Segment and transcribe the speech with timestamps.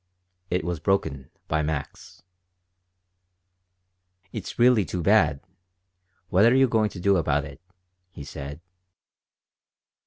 [0.49, 2.23] It was broken by Max
[4.33, 5.41] "It's really too bad.
[6.29, 7.61] What are you going to do about it?"
[8.09, 8.61] he said.